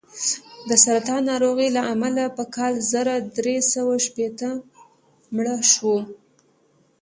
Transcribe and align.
د 0.69 0.71
سرطان 0.83 1.21
ناروغۍ 1.31 1.69
له 1.77 1.81
امله 1.93 2.25
په 2.37 2.43
کال 2.55 2.73
زر 2.91 3.07
درې 3.37 3.57
سوه 3.73 3.93
شپېته 4.05 4.49
مړ 5.35 5.45
شو. 5.71 5.95